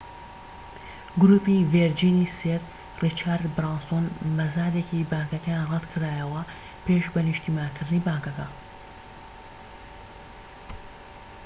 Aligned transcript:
گروپی 1.21 1.67
ڤێرجینی 1.73 2.27
سێر 2.37 2.61
ڕیچارد 3.01 3.45
برانسۆن 3.57 4.05
مەزادێکی 4.37 5.07
بانکەکەیان 5.11 5.69
ڕەتکرایەوە 5.71 6.41
پێش 6.85 7.05
بە 7.13 7.19
نیشتیمانیکردنی 7.27 8.05
بانکەکە 8.07 8.47